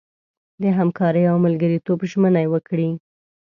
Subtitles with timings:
[0.61, 2.89] د همکارۍ او ملګرتوب ژمنه وکړي.